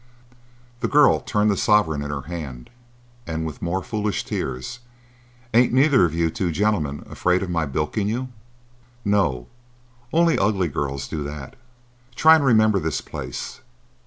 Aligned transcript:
The 0.79 0.87
girl 0.87 1.19
turned 1.19 1.51
the 1.51 1.55
sovereign 1.55 2.01
in 2.01 2.09
her 2.09 2.23
hand, 2.23 2.71
and 3.27 3.45
with 3.45 3.61
more 3.61 3.83
foolish 3.83 4.23
tears, 4.25 4.79
"Ain't 5.53 5.73
neither 5.73 6.07
o' 6.07 6.09
you 6.09 6.31
two 6.31 6.51
gentlemen 6.51 7.05
afraid 7.07 7.43
of 7.43 7.51
my 7.51 7.67
bilking 7.67 8.07
you?" 8.09 8.29
"No. 9.05 9.45
Only 10.11 10.39
ugly 10.39 10.69
girls 10.69 11.07
do 11.07 11.21
that. 11.25 11.55
Try 12.15 12.33
and 12.33 12.43
remember 12.43 12.79
this 12.79 12.99
place. 12.99 13.61